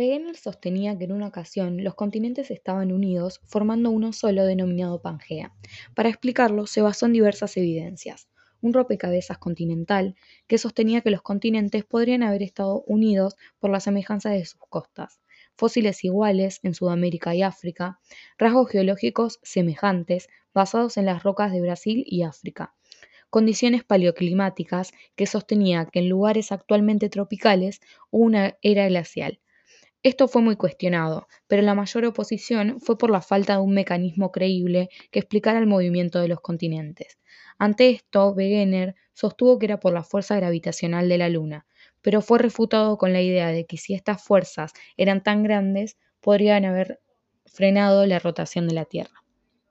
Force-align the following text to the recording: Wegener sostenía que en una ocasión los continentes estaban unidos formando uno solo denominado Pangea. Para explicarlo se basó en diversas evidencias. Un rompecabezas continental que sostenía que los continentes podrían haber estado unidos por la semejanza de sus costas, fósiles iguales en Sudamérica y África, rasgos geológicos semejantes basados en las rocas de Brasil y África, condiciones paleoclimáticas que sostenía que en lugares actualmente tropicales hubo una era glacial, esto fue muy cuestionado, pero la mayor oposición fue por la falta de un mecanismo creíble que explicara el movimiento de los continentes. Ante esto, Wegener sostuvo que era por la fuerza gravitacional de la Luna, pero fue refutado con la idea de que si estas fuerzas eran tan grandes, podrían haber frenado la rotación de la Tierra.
Wegener 0.00 0.34
sostenía 0.34 0.96
que 0.96 1.04
en 1.04 1.12
una 1.12 1.26
ocasión 1.26 1.84
los 1.84 1.94
continentes 1.94 2.50
estaban 2.50 2.90
unidos 2.90 3.42
formando 3.44 3.90
uno 3.90 4.14
solo 4.14 4.46
denominado 4.46 5.02
Pangea. 5.02 5.52
Para 5.94 6.08
explicarlo 6.08 6.66
se 6.66 6.80
basó 6.80 7.04
en 7.04 7.12
diversas 7.12 7.54
evidencias. 7.58 8.26
Un 8.62 8.72
rompecabezas 8.72 9.36
continental 9.36 10.14
que 10.46 10.56
sostenía 10.56 11.02
que 11.02 11.10
los 11.10 11.20
continentes 11.20 11.84
podrían 11.84 12.22
haber 12.22 12.42
estado 12.42 12.82
unidos 12.86 13.36
por 13.58 13.68
la 13.68 13.80
semejanza 13.80 14.30
de 14.30 14.42
sus 14.46 14.58
costas, 14.70 15.20
fósiles 15.54 16.02
iguales 16.02 16.60
en 16.62 16.72
Sudamérica 16.72 17.34
y 17.34 17.42
África, 17.42 18.00
rasgos 18.38 18.70
geológicos 18.70 19.38
semejantes 19.42 20.30
basados 20.54 20.96
en 20.96 21.04
las 21.04 21.22
rocas 21.24 21.52
de 21.52 21.60
Brasil 21.60 22.04
y 22.06 22.22
África, 22.22 22.74
condiciones 23.28 23.84
paleoclimáticas 23.84 24.92
que 25.14 25.26
sostenía 25.26 25.84
que 25.84 25.98
en 25.98 26.08
lugares 26.08 26.52
actualmente 26.52 27.10
tropicales 27.10 27.82
hubo 28.10 28.24
una 28.24 28.56
era 28.62 28.88
glacial, 28.88 29.40
esto 30.02 30.28
fue 30.28 30.40
muy 30.40 30.56
cuestionado, 30.56 31.28
pero 31.46 31.62
la 31.62 31.74
mayor 31.74 32.06
oposición 32.06 32.80
fue 32.80 32.96
por 32.96 33.10
la 33.10 33.20
falta 33.20 33.54
de 33.54 33.60
un 33.60 33.74
mecanismo 33.74 34.32
creíble 34.32 34.88
que 35.10 35.18
explicara 35.18 35.58
el 35.58 35.66
movimiento 35.66 36.20
de 36.20 36.28
los 36.28 36.40
continentes. 36.40 37.18
Ante 37.58 37.90
esto, 37.90 38.30
Wegener 38.30 38.94
sostuvo 39.12 39.58
que 39.58 39.66
era 39.66 39.78
por 39.78 39.92
la 39.92 40.02
fuerza 40.02 40.36
gravitacional 40.36 41.08
de 41.08 41.18
la 41.18 41.28
Luna, 41.28 41.66
pero 42.00 42.22
fue 42.22 42.38
refutado 42.38 42.96
con 42.96 43.12
la 43.12 43.20
idea 43.20 43.48
de 43.48 43.66
que 43.66 43.76
si 43.76 43.92
estas 43.92 44.24
fuerzas 44.24 44.72
eran 44.96 45.22
tan 45.22 45.42
grandes, 45.42 45.98
podrían 46.20 46.64
haber 46.64 47.00
frenado 47.44 48.06
la 48.06 48.18
rotación 48.18 48.68
de 48.68 48.74
la 48.74 48.86
Tierra. 48.86 49.22